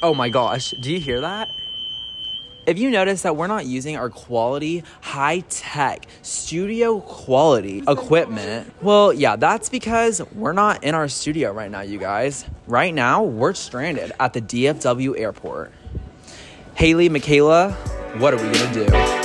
Oh 0.00 0.14
my 0.14 0.28
gosh, 0.28 0.70
do 0.70 0.92
you 0.92 1.00
hear 1.00 1.22
that? 1.22 1.50
If 2.66 2.78
you 2.78 2.90
notice 2.90 3.22
that 3.22 3.34
we're 3.34 3.46
not 3.46 3.66
using 3.66 3.96
our 3.96 4.10
quality, 4.10 4.84
high 5.00 5.40
tech, 5.48 6.06
studio 6.22 7.00
quality 7.00 7.82
equipment, 7.88 8.72
well, 8.82 9.12
yeah, 9.12 9.36
that's 9.36 9.68
because 9.68 10.22
we're 10.34 10.52
not 10.52 10.84
in 10.84 10.94
our 10.94 11.08
studio 11.08 11.50
right 11.50 11.70
now, 11.70 11.80
you 11.80 11.98
guys. 11.98 12.44
Right 12.66 12.94
now, 12.94 13.24
we're 13.24 13.54
stranded 13.54 14.12
at 14.20 14.34
the 14.34 14.42
DFW 14.42 15.18
airport. 15.18 15.72
Haley, 16.74 17.08
Mikaela, 17.08 17.72
what 18.20 18.34
are 18.34 18.36
we 18.36 18.52
gonna 18.52 18.74
do? 18.74 19.17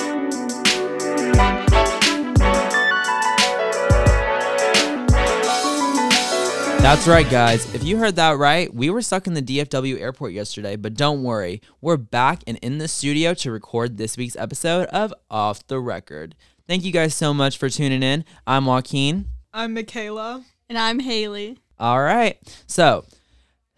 That's 6.83 7.07
right, 7.07 7.27
guys. 7.31 7.73
If 7.73 7.85
you 7.85 7.95
heard 7.95 8.17
that 8.17 8.37
right, 8.37 8.71
we 8.71 8.89
were 8.89 9.01
stuck 9.01 9.25
in 9.25 9.35
the 9.35 9.41
DFW 9.41 10.01
airport 10.01 10.33
yesterday, 10.33 10.75
but 10.75 10.95
don't 10.95 11.23
worry. 11.23 11.61
We're 11.79 11.95
back 11.95 12.43
and 12.45 12.57
in 12.57 12.77
the 12.77 12.89
studio 12.89 13.33
to 13.35 13.51
record 13.51 13.95
this 13.95 14.17
week's 14.17 14.35
episode 14.35 14.87
of 14.87 15.13
Off 15.31 15.65
the 15.67 15.79
Record. 15.79 16.35
Thank 16.67 16.83
you 16.83 16.91
guys 16.91 17.15
so 17.15 17.33
much 17.33 17.57
for 17.57 17.69
tuning 17.69 18.03
in. 18.03 18.25
I'm 18.45 18.65
Joaquin. 18.65 19.29
I'm 19.53 19.73
Mikaela. 19.73 20.43
And 20.67 20.77
I'm 20.77 20.99
Haley. 20.99 21.57
All 21.79 22.01
right. 22.01 22.37
So, 22.67 23.05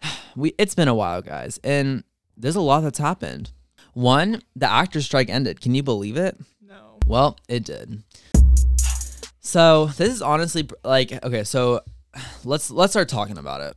we 0.36 0.54
it's 0.58 0.74
been 0.74 0.88
a 0.88 0.94
while, 0.94 1.22
guys, 1.22 1.60
and 1.62 2.02
there's 2.36 2.56
a 2.56 2.60
lot 2.60 2.80
that's 2.80 2.98
happened. 2.98 3.52
One, 3.94 4.42
the 4.56 4.68
actor 4.68 5.00
strike 5.00 5.30
ended. 5.30 5.60
Can 5.60 5.76
you 5.76 5.84
believe 5.84 6.16
it? 6.16 6.36
No. 6.60 6.98
Well, 7.06 7.38
it 7.48 7.64
did. 7.64 8.02
So, 9.38 9.86
this 9.96 10.12
is 10.12 10.22
honestly 10.22 10.68
like 10.82 11.24
okay, 11.24 11.44
so 11.44 11.82
let's 12.44 12.70
let's 12.70 12.92
start 12.92 13.08
talking 13.08 13.38
about 13.38 13.60
it. 13.60 13.76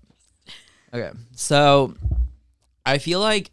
Okay. 0.93 1.11
So, 1.35 1.95
I 2.85 2.97
feel 2.97 3.19
like 3.19 3.51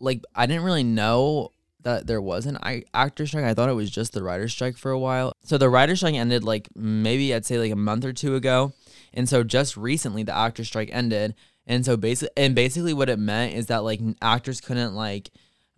like 0.00 0.22
I 0.34 0.46
didn't 0.46 0.64
really 0.64 0.84
know 0.84 1.52
that 1.82 2.06
there 2.06 2.20
was 2.20 2.46
an 2.46 2.58
i- 2.62 2.84
actor 2.92 3.26
strike. 3.26 3.44
I 3.44 3.54
thought 3.54 3.68
it 3.68 3.74
was 3.74 3.90
just 3.90 4.12
the 4.12 4.22
writer 4.22 4.48
strike 4.48 4.76
for 4.76 4.90
a 4.90 4.98
while. 4.98 5.32
So 5.44 5.58
the 5.58 5.70
writer 5.70 5.96
strike 5.96 6.14
ended 6.14 6.44
like 6.44 6.68
maybe 6.74 7.34
I'd 7.34 7.46
say 7.46 7.58
like 7.58 7.72
a 7.72 7.76
month 7.76 8.04
or 8.04 8.12
two 8.12 8.34
ago. 8.34 8.72
And 9.14 9.28
so 9.28 9.42
just 9.42 9.76
recently 9.76 10.22
the 10.22 10.36
actor 10.36 10.64
strike 10.64 10.90
ended. 10.92 11.34
And 11.66 11.84
so 11.84 11.96
basically 11.96 12.32
and 12.36 12.54
basically 12.54 12.94
what 12.94 13.08
it 13.08 13.18
meant 13.18 13.54
is 13.54 13.66
that 13.66 13.84
like 13.84 14.00
actors 14.20 14.60
couldn't 14.60 14.94
like 14.94 15.30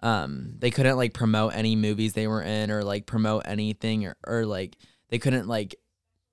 um 0.03 0.55
they 0.59 0.71
couldn't 0.71 0.97
like 0.97 1.13
promote 1.13 1.55
any 1.55 1.77
movies 1.77 2.15
they 2.15 2.27
were 2.27 2.43
in 2.43 2.71
or 2.71 2.83
like 2.83 3.07
promote 3.07 3.43
anything 3.47 4.07
or, 4.07 4.17
or 4.27 4.47
like 4.47 4.77
they 5.11 5.19
couldn't 5.19 5.47
like 5.49 5.77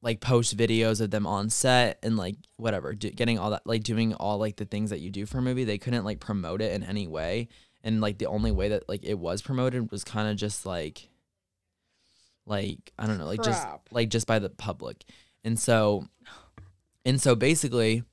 like 0.01 0.19
post 0.19 0.55
videos 0.55 1.01
of 1.01 1.11
them 1.11 1.25
on 1.25 1.49
set 1.49 1.97
and 2.03 2.17
like 2.17 2.35
whatever 2.57 2.93
do, 2.93 3.09
getting 3.09 3.39
all 3.39 3.51
that 3.51 3.65
like 3.65 3.83
doing 3.83 4.13
all 4.13 4.37
like 4.37 4.55
the 4.57 4.65
things 4.65 4.89
that 4.91 4.99
you 4.99 5.09
do 5.09 5.25
for 5.25 5.39
a 5.39 5.41
movie 5.41 5.63
they 5.63 5.77
couldn't 5.77 6.05
like 6.05 6.19
promote 6.19 6.61
it 6.61 6.73
in 6.73 6.83
any 6.83 7.07
way. 7.07 7.47
And 7.83 8.01
like 8.01 8.17
the 8.17 8.27
only 8.27 8.51
way 8.51 8.69
that 8.69 8.87
like 8.87 9.03
it 9.03 9.17
was 9.17 9.41
promoted 9.41 9.91
was 9.91 10.03
kind 10.03 10.29
of 10.29 10.35
just 10.35 10.65
like 10.65 11.09
like 12.45 12.93
i 12.97 13.05
don't 13.05 13.17
know 13.17 13.25
like 13.25 13.41
just 13.43 13.67
like 13.91 14.09
just 14.09 14.27
by 14.27 14.39
the 14.39 14.49
public. 14.49 15.03
And 15.43 15.59
so 15.59 16.05
and 17.05 17.21
so 17.21 17.35
basically 17.35 18.03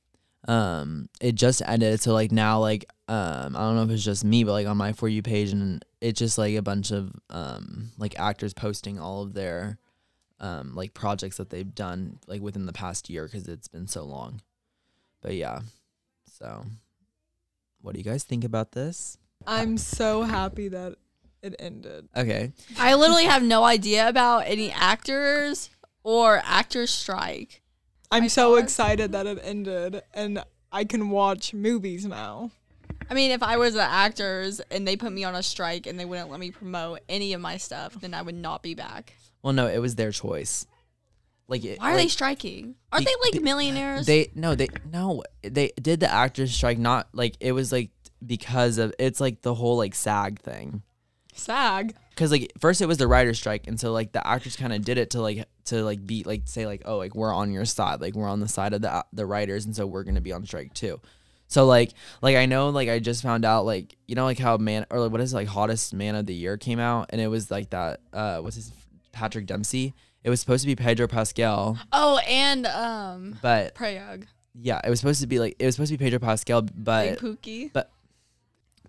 um 0.47 1.09
it 1.19 1.35
just 1.35 1.61
ended 1.65 1.99
so 1.99 2.13
like 2.13 2.31
now 2.31 2.59
like 2.59 2.85
um 3.07 3.55
i 3.55 3.59
don't 3.61 3.75
know 3.75 3.83
if 3.83 3.89
it's 3.89 4.03
just 4.03 4.23
me 4.23 4.43
but 4.43 4.51
like 4.51 4.67
on 4.67 4.77
my 4.77 4.93
for 4.93 5.07
you 5.07 5.23
page 5.23 5.51
and 5.51 5.83
it's 6.01 6.19
just 6.19 6.37
like 6.37 6.55
a 6.55 6.61
bunch 6.61 6.91
of 6.91 7.11
um 7.31 7.91
like 7.97 8.19
actors 8.19 8.53
posting 8.53 8.99
all 8.99 9.23
of 9.23 9.33
their 9.33 9.79
um 10.39 10.75
like 10.75 10.93
projects 10.93 11.37
that 11.37 11.49
they've 11.49 11.73
done 11.75 12.19
like 12.27 12.41
within 12.41 12.65
the 12.65 12.73
past 12.73 13.09
year 13.09 13.25
because 13.25 13.47
it's 13.47 13.67
been 13.67 13.87
so 13.87 14.03
long 14.03 14.41
but 15.21 15.33
yeah 15.35 15.59
so 16.39 16.65
what 17.81 17.93
do 17.93 17.99
you 17.99 18.03
guys 18.03 18.23
think 18.23 18.43
about 18.43 18.71
this 18.73 19.17
I'm 19.47 19.77
so 19.77 20.23
happy 20.23 20.69
that 20.69 20.95
it 21.43 21.55
ended. 21.59 22.09
okay 22.17 22.51
I 22.79 22.95
literally 22.95 23.25
have 23.25 23.43
no 23.43 23.63
idea 23.63 24.07
about 24.09 24.39
any 24.47 24.71
actors 24.71 25.69
or 26.03 26.41
actors 26.43 26.89
strike. 26.91 27.61
I'm 28.11 28.23
I 28.23 28.27
so 28.27 28.55
thought- 28.55 28.63
excited 28.63 29.11
that 29.13 29.25
it 29.27 29.39
ended 29.43 30.01
and 30.13 30.43
I 30.71 30.83
can 30.83 31.09
watch 31.09 31.53
movies 31.53 32.05
now. 32.05 32.51
I 33.09 33.13
mean, 33.13 33.31
if 33.31 33.43
I 33.43 33.57
was 33.57 33.73
the 33.73 33.83
actors 33.83 34.59
and 34.71 34.87
they 34.87 34.97
put 34.97 35.11
me 35.11 35.23
on 35.23 35.35
a 35.35 35.43
strike 35.43 35.87
and 35.87 35.99
they 35.99 36.05
wouldn't 36.05 36.29
let 36.31 36.39
me 36.39 36.51
promote 36.51 37.01
any 37.07 37.33
of 37.33 37.41
my 37.41 37.57
stuff, 37.57 37.93
then 37.93 38.13
I 38.13 38.21
would 38.21 38.35
not 38.35 38.63
be 38.63 38.73
back. 38.73 39.15
well 39.43 39.53
no 39.53 39.67
it 39.67 39.79
was 39.79 39.95
their 39.95 40.11
choice 40.11 40.65
like 41.47 41.63
it, 41.63 41.79
Why 41.79 41.93
are 41.93 41.97
they 41.97 42.07
striking? 42.07 42.75
Aren't 42.91 43.05
they 43.05 43.13
like 43.23 43.33
be- 43.33 43.39
millionaires? 43.39 44.05
They 44.05 44.31
no, 44.33 44.55
they 44.55 44.67
no, 44.91 45.23
they 45.43 45.71
did 45.79 45.99
the 45.99 46.11
actors 46.11 46.53
strike. 46.53 46.79
Not 46.79 47.07
like 47.13 47.35
it 47.39 47.51
was 47.51 47.71
like 47.71 47.91
because 48.25 48.77
of 48.77 48.93
it's 48.97 49.21
like 49.21 49.41
the 49.41 49.53
whole 49.53 49.77
like 49.77 49.93
SAG 49.93 50.39
thing. 50.39 50.81
SAG. 51.33 51.95
Because 52.09 52.31
like 52.31 52.51
first 52.59 52.81
it 52.81 52.87
was 52.87 52.97
the 52.97 53.07
writer's 53.07 53.37
strike, 53.37 53.67
and 53.67 53.79
so 53.79 53.91
like 53.91 54.11
the 54.11 54.25
actors 54.25 54.55
kind 54.55 54.73
of 54.73 54.83
did 54.83 54.97
it 54.97 55.11
to 55.11 55.21
like 55.21 55.47
to 55.65 55.83
like 55.83 56.05
be 56.05 56.23
like 56.23 56.43
say 56.45 56.65
like 56.65 56.81
oh 56.85 56.97
like 56.97 57.13
we're 57.13 57.33
on 57.33 57.51
your 57.51 57.65
side, 57.65 58.01
like 58.01 58.15
we're 58.15 58.27
on 58.27 58.39
the 58.39 58.47
side 58.47 58.73
of 58.73 58.81
the 58.81 59.05
the 59.13 59.25
writers, 59.25 59.65
and 59.65 59.75
so 59.75 59.85
we're 59.85 60.03
gonna 60.03 60.21
be 60.21 60.31
on 60.31 60.45
strike 60.45 60.73
too. 60.73 60.99
So 61.47 61.65
like 61.65 61.91
like 62.21 62.35
I 62.35 62.45
know 62.45 62.69
like 62.69 62.89
I 62.89 62.99
just 62.99 63.21
found 63.23 63.45
out 63.45 63.65
like 63.65 63.95
you 64.07 64.15
know 64.15 64.25
like 64.25 64.39
how 64.39 64.57
man 64.57 64.85
or 64.89 64.99
like, 64.99 65.11
what 65.11 65.21
is 65.21 65.33
it, 65.33 65.35
like 65.35 65.47
hottest 65.47 65.93
man 65.93 66.15
of 66.15 66.25
the 66.25 66.33
year 66.33 66.57
came 66.57 66.79
out, 66.79 67.07
and 67.09 67.21
it 67.21 67.27
was 67.27 67.51
like 67.51 67.69
that 67.71 68.01
uh 68.13 68.39
what's 68.39 68.55
his 68.55 68.71
Patrick 69.11 69.45
Dempsey. 69.45 69.93
It 70.23 70.29
was 70.29 70.39
supposed 70.39 70.63
to 70.63 70.67
be 70.67 70.75
Pedro 70.75 71.07
Pascal, 71.07 71.77
oh, 71.91 72.17
and 72.27 72.65
um, 72.65 73.37
but 73.43 73.75
Prayag, 73.75 74.27
yeah, 74.59 74.81
it 74.83 74.89
was 74.89 74.99
supposed 74.99 75.21
to 75.21 75.27
be 75.27 75.39
like 75.39 75.55
it 75.59 75.65
was 75.65 75.75
supposed 75.75 75.91
to 75.91 75.97
be 75.97 76.03
Pedro 76.03 76.19
Pascal, 76.19 76.63
Big 76.63 76.73
but 76.83 77.19
Pookie. 77.19 77.71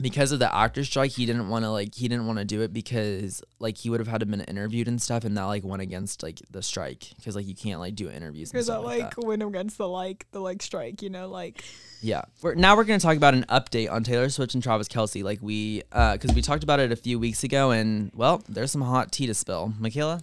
Because 0.01 0.33
of 0.33 0.39
the 0.39 0.55
actor 0.55 0.85
strike, 0.85 1.13
he 1.13 1.25
didn't 1.27 1.49
want 1.49 1.65
to 1.65 1.71
like 1.71 1.95
he 1.95 2.09
didn't 2.09 2.27
want 2.27 2.39
to 2.39 2.45
do 2.45 2.61
it 2.63 2.73
because 2.73 3.43
like 3.59 3.79
he 3.79 3.89
would 3.91 4.01
have 4.01 4.09
had 4.09 4.21
to 4.21 4.27
been 4.27 4.43
interviewed 4.43 4.89
and 4.89 5.01
stuff, 5.01 5.25
and 5.25 5.37
that 5.37 5.45
like 5.45 5.65
went 5.65 5.83
against 5.83 6.23
like 6.23 6.41
the 6.51 6.63
strike 6.63 7.13
because 7.17 7.35
like 7.35 7.47
you 7.47 7.55
can't 7.55 7.81
like 7.81 7.95
do 7.95 8.11
interviews. 8.11 8.51
And 8.51 8.55
Because 8.55 8.67
that 8.67 8.83
like, 8.83 9.03
like 9.03 9.15
that. 9.15 9.25
went 9.25 9.43
against 9.43 9.79
the 9.79 9.89
like 9.89 10.27
the 10.33 10.41
like 10.41 10.63
strike, 10.63 11.03
you 11.03 11.11
know, 11.11 11.29
like 11.29 11.65
Yeah. 12.03 12.23
We're, 12.43 12.55
now 12.55 12.77
we're 12.77 12.85
gonna 12.85 13.01
talk 13.01 13.17
about 13.17 13.35
an 13.35 13.45
update 13.49 13.91
on 13.91 14.05
Taylor 14.05 14.29
Swift 14.29 14.55
and 14.55 14.63
Travis 14.63 14.89
Kelce. 14.89 15.25
Like 15.25 15.41
we, 15.41 15.83
uh, 15.93 16.13
because 16.13 16.35
we 16.35 16.43
talked 16.43 16.63
about 16.63 16.81
it 16.81 16.93
a 16.93 16.97
few 16.97 17.19
weeks 17.19 17.43
ago, 17.45 17.71
and 17.71 18.11
well, 18.15 18.43
there's 18.49 18.71
some 18.71 18.83
hot 18.83 19.13
tea 19.13 19.27
to 19.27 19.35
spill. 19.35 19.73
Mikaela. 19.81 20.23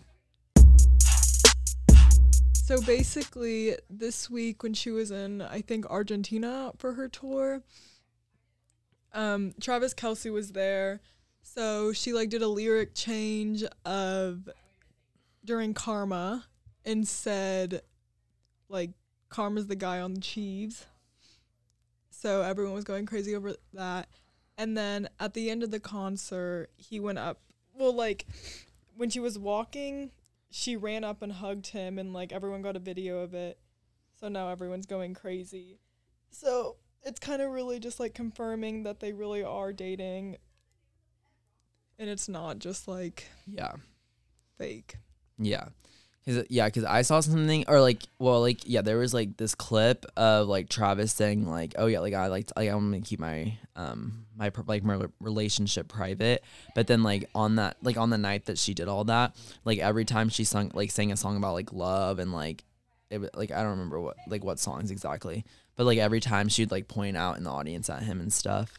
So 2.66 2.80
basically, 2.82 3.76
this 3.90 4.30
week 4.30 4.64
when 4.64 4.74
she 4.74 4.90
was 4.90 5.12
in, 5.12 5.42
I 5.42 5.62
think 5.62 5.86
Argentina 5.90 6.72
for 6.78 6.94
her 6.94 7.10
tour, 7.10 7.62
um, 9.14 9.54
Travis 9.60 9.94
Kelce 9.94 10.32
was 10.32 10.52
there. 10.52 11.02
So 11.42 11.94
she 11.94 12.14
like 12.14 12.30
did 12.30 12.42
a 12.42 12.48
lyric 12.48 12.96
change 12.96 13.64
of 13.86 14.50
during 15.44 15.74
Karma 15.74 16.46
and 16.86 17.08
said 17.08 17.82
like 18.70 18.92
Karma's 19.30 19.68
the 19.68 19.76
guy 19.76 20.00
on 20.00 20.14
the 20.14 20.22
Chiefs. 20.22 20.86
So 22.10 22.42
everyone 22.42 22.74
was 22.74 22.86
going 22.86 23.06
crazy 23.06 23.36
over 23.36 23.56
that. 23.74 24.08
And 24.58 24.78
then 24.78 25.10
at 25.20 25.34
the 25.34 25.50
end 25.50 25.64
of 25.64 25.72
the 25.72 25.80
concert, 25.80 26.70
he 26.78 27.00
went 27.00 27.20
up. 27.20 27.42
Well, 27.74 27.94
like 27.94 28.26
when 28.96 29.10
she 29.10 29.20
was 29.20 29.38
walking, 29.38 30.12
she 30.56 30.76
ran 30.76 31.04
up 31.04 31.24
and 31.24 31.32
hugged 31.32 31.68
him 31.68 31.98
and 31.98 32.14
like 32.14 32.32
everyone 32.32 32.62
got 32.62 32.76
a 32.76 32.80
video 32.80 33.20
of 33.20 33.34
it 33.34 33.58
so 34.20 34.28
now 34.28 34.50
everyone's 34.50 34.86
going 34.86 35.16
crazy 35.16 35.80
so 36.30 36.76
it's 37.04 37.20
kind 37.20 37.42
of 37.42 37.52
really 37.52 37.80
just 37.80 38.00
like 38.00 38.14
confirming 38.14 38.84
that 38.84 39.00
they 39.00 39.12
really 39.14 39.44
are 39.44 39.74
dating 39.74 40.38
and 42.00 42.10
it's 42.10 42.28
not 42.30 42.60
just 42.60 42.88
like 42.88 43.26
Yeah. 43.48 43.74
fake 44.58 44.96
Yeah. 45.38 45.66
Cause, 46.26 46.46
yeah, 46.50 46.68
because 46.68 46.86
I 46.86 47.02
saw 47.02 47.20
something, 47.20 47.66
or 47.68 47.82
like, 47.82 48.02
well, 48.18 48.40
like, 48.40 48.62
yeah, 48.66 48.82
there 48.82 48.98
was 48.98 49.14
like 49.14 49.36
this 49.36 49.56
clip 49.56 50.06
of 50.16 50.48
like 50.48 50.70
Travis 50.70 51.12
saying 51.12 51.46
like, 51.46 51.76
"Oh 51.78 51.88
yeah, 51.88 52.00
like 52.00 52.14
I 52.14 52.28
like, 52.28 52.50
like 52.56 52.70
I'm 52.70 52.92
gonna 52.92 53.02
keep 53.02 53.20
my 53.20 53.58
um 53.76 54.26
my 54.38 54.50
like 54.66 54.86
my 54.86 55.06
relationship 55.20 55.90
private," 55.90 56.42
but 56.76 56.88
then 56.88 57.04
like 57.04 57.30
on 57.36 57.56
that 57.58 57.76
like 57.82 57.98
on 57.98 58.10
the 58.10 58.18
night 58.18 58.46
that 58.46 58.58
she 58.58 58.74
did 58.74 58.88
all 58.88 59.04
that, 59.06 59.36
like 59.66 59.80
every 59.80 60.06
time 60.06 60.30
she 60.30 60.46
sung 60.46 60.72
like 60.74 60.92
sang 60.92 61.12
a 61.12 61.18
song 61.18 61.36
about 61.36 61.56
like 61.56 61.74
love 61.74 62.20
and 62.20 62.32
like 62.32 62.64
it 63.14 63.22
wa- 63.22 63.30
like 63.36 63.52
I 63.52 63.62
don't 63.62 63.72
remember 63.72 64.00
what 64.00 64.18
like 64.28 64.44
what 64.44 64.60
songs 64.60 64.92
exactly, 64.92 65.46
but 65.76 65.86
like 65.86 65.98
every 66.00 66.20
time 66.20 66.50
she'd 66.50 66.72
like 66.72 66.88
point 66.88 67.16
out 67.16 67.38
in 67.38 67.44
the 67.44 67.50
audience 67.52 67.90
at 67.90 68.04
him 68.04 68.20
and 68.20 68.32
stuff, 68.34 68.74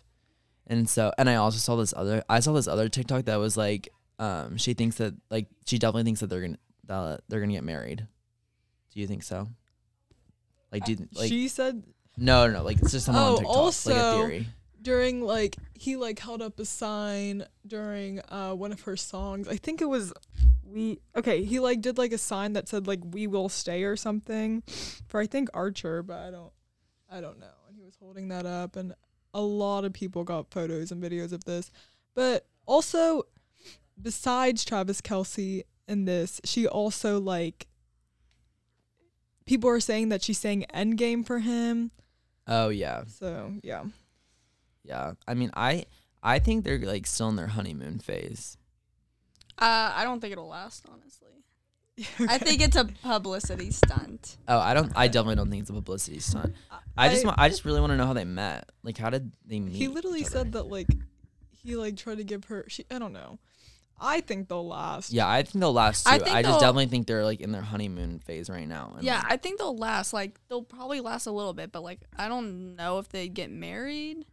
and 0.66 0.88
so 0.88 1.12
and 1.19 1.31
I 1.31 1.36
also 1.36 1.58
saw 1.58 1.76
this 1.76 1.94
other 1.96 2.22
I 2.28 2.40
saw 2.40 2.52
this 2.52 2.69
other 2.69 2.88
TikTok 2.88 3.25
that 3.26 3.36
was 3.36 3.56
like 3.56 3.88
um 4.19 4.56
she 4.56 4.75
thinks 4.75 4.96
that 4.96 5.14
like 5.31 5.46
she 5.66 5.78
definitely 5.78 6.04
thinks 6.04 6.20
that 6.20 6.28
they're 6.28 6.40
gonna 6.42 6.58
that 6.86 7.20
they're 7.28 7.40
gonna 7.40 7.52
get 7.52 7.64
married. 7.64 8.06
Do 8.92 9.00
you 9.00 9.06
think 9.06 9.22
so? 9.25 9.48
Like, 10.70 10.84
do 10.84 10.92
you, 10.92 11.08
like 11.14 11.28
she 11.28 11.48
said 11.48 11.82
no, 12.16 12.46
no, 12.46 12.52
no, 12.58 12.62
like 12.64 12.78
it's 12.80 12.92
just 12.92 13.06
someone 13.06 13.25
Oh, 13.25 13.30
on 13.32 13.37
TikTok, 13.38 13.54
like 13.56 13.56
a 13.56 13.58
also- 13.58 14.16
theory. 14.26 14.46
During 14.84 15.22
like 15.22 15.56
he 15.75 15.96
like 15.96 16.19
held 16.19 16.42
up 16.42 16.60
a 16.60 16.64
sign 16.64 17.46
during 17.66 18.20
uh 18.28 18.52
one 18.52 18.70
of 18.70 18.82
her 18.82 18.96
songs 18.96 19.48
i 19.48 19.56
think 19.56 19.81
it 19.81 19.88
was 19.88 20.12
we 20.62 21.00
okay 21.16 21.42
he 21.42 21.58
like 21.58 21.81
did 21.81 21.98
like 21.98 22.12
a 22.12 22.19
sign 22.19 22.52
that 22.52 22.69
said 22.69 22.86
like 22.86 23.00
we 23.02 23.26
will 23.26 23.48
stay 23.48 23.82
or 23.84 23.96
something 23.96 24.62
for 25.08 25.20
i 25.20 25.26
think 25.26 25.48
archer 25.54 26.02
but 26.02 26.19
i 26.19 26.31
don't 26.31 26.52
i 27.10 27.20
don't 27.20 27.38
know 27.40 27.56
and 27.69 27.76
he 27.76 27.82
was 27.82 27.96
holding 27.98 28.28
that 28.28 28.46
up 28.46 28.76
and 28.76 28.94
a 29.34 29.42
lot 29.42 29.84
of 29.84 29.92
people 29.92 30.22
got 30.25 30.50
photos 30.50 30.92
and 30.92 31.02
videos 31.02 31.32
of 31.32 31.44
this. 31.44 31.70
But 32.14 32.46
also, 32.64 33.25
besides 34.00 34.64
Travis 34.64 35.00
Kelce 35.00 35.64
in 35.88 36.04
this, 36.04 36.40
she 36.44 36.66
also 36.66 37.20
like 37.20 37.66
people 39.44 39.69
are 39.69 39.80
saying 39.80 40.08
that 40.10 40.22
she 40.22 40.32
sang 40.32 40.64
Endgame 40.72 41.26
for 41.26 41.40
him. 41.40 41.90
Oh 42.46 42.69
yeah, 42.69 43.02
So 43.06 43.54
yeah, 43.62 43.84
yeah. 44.84 45.12
I 45.26 45.34
mean, 45.34 45.50
I 45.54 45.86
I 46.22 46.38
think 46.38 46.64
they're 46.64 46.78
like 46.78 47.06
still 47.06 47.28
in 47.28 47.36
their 47.36 47.48
honeymoon 47.48 47.98
phase. 47.98 48.56
Uh, 49.58 49.92
I 49.94 50.04
don't 50.04 50.20
think 50.20 50.32
it'll 50.32 50.48
last, 50.48 50.84
honestly. 50.90 51.28
I 52.28 52.38
think 52.38 52.60
it's 52.60 52.76
a 52.76 52.86
publicity 52.86 53.70
stunt. 53.70 54.36
Oh, 54.48 54.58
I 54.58 54.75
don't. 54.75 54.92
I 54.96 55.06
definitely 55.06 55.36
don't 55.36 55.50
think 55.50 55.62
it's 55.62 55.70
a 55.70 55.75
publicity 55.75 56.19
stunt. 56.19 56.54
I 56.96 57.08
just 57.08 57.25
I- 57.25 57.28
want. 57.28 57.38
I 57.40 57.48
just 57.48 57.64
really 57.64 57.81
want 57.81 57.92
to 57.92 57.96
know 57.96 58.06
how 58.06 58.14
they 58.14 58.25
met. 58.25 58.69
Like, 58.82 58.98
how 58.98 59.10
did 59.10 59.32
they 59.46 59.60
meet? 59.60 59.76
he 59.76 59.88
literally 59.88 60.20
each 60.20 60.26
other? 60.26 60.38
said 60.38 60.52
that 60.52 60.64
like 60.64 60.88
he 61.62 61.76
like 61.76 61.96
tried 61.96 62.19
to 62.19 62.25
give 62.25 62.44
her. 62.46 62.64
She 62.69 62.84
I 62.90 62.98
don't 62.98 63.12
know. 63.12 63.38
I 64.00 64.22
think 64.22 64.48
they'll 64.48 64.66
last. 64.66 65.12
Yeah, 65.12 65.28
I 65.28 65.42
think 65.42 65.60
they'll 65.60 65.72
last 65.72 66.04
too. 66.04 66.10
I 66.10 66.38
I, 66.38 66.42
just 66.42 66.58
definitely 66.58 66.87
think 66.87 67.06
they're 67.06 67.25
like 67.25 67.40
in 67.40 67.52
their 67.52 67.62
honeymoon 67.62 68.19
phase 68.19 68.50
right 68.50 68.66
now. 68.66 68.94
and, 68.96 69.04
Yeah, 69.04 69.19
like, 69.19 69.32
I 69.32 69.37
think 69.37 69.58
they'll 69.58 69.76
last. 69.76 70.12
Like 70.12 70.38
they'll 70.48 70.62
probably 70.62 71.00
last 71.00 71.26
a 71.26 71.30
little 71.30 71.54
bit, 71.54 71.70
but 71.70 71.82
like 71.84 72.00
I 72.19 72.28
don't 72.28 72.75
know 72.75 72.98
if 72.98 73.08
they 73.08 73.28
get 73.28 73.52
married. 73.52 74.26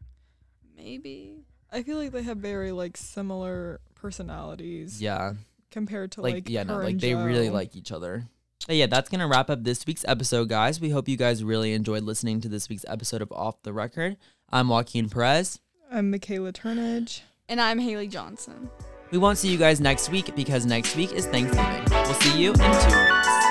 Maybe. 0.83 1.45
I 1.72 1.83
feel 1.83 1.98
like 1.98 2.12
they 2.12 2.24
have 2.24 2.38
very 2.38 2.72
like 2.72 2.98
similar 2.98 3.80
personalities 3.94 5.01
yeah. 5.01 5.33
compared 5.69 6.12
to 6.13 6.22
like, 6.22 6.33
like, 6.33 6.50
yeah, 6.50 6.63
no, 6.63 6.78
like 6.78 6.94
and 6.94 7.01
they 7.01 7.13
really 7.13 7.50
like 7.50 7.75
each 7.75 7.92
other. 7.92 8.25
But 8.66 8.75
yeah, 8.75 8.88
that's 8.88 9.10
gonna 9.10 9.28
wrap 9.28 9.50
up 9.50 9.63
this 9.63 9.86
week's 9.86 10.04
episode, 10.07 10.50
guys. 10.50 10.81
We 10.81 10.89
hope 10.89 11.07
you 11.07 11.18
guys 11.18 11.44
really 11.44 11.74
enjoyed 11.74 12.04
listening 12.04 12.42
to 12.42 12.50
this 12.50 12.68
week's 12.68 12.86
episode 12.88 13.22
of 13.22 13.31
Off 13.31 13.62
the 13.62 13.74
Record. 13.74 14.18
I'm 14.50 14.69
Joaquin 14.69 15.07
Perez. 15.07 15.60
I'm 15.92 16.12
Mikaela 16.12 16.51
Turnage. 16.51 17.22
And 17.48 17.62
I'm 17.62 17.80
Haley 17.80 18.07
Johnson. 18.07 18.69
We 19.12 19.18
won't 19.18 19.38
see 19.38 19.50
you 19.50 19.57
guys 19.57 19.80
next 19.80 20.10
week 20.10 20.36
because 20.36 20.66
next 20.66 20.95
week 20.95 21.12
is 21.12 21.28
Thanksgiving. 21.28 21.83
We'll 21.92 22.13
see 22.16 22.42
you 22.42 22.54
in 22.54 22.57
two 22.57 22.63
weeks. 22.63 23.50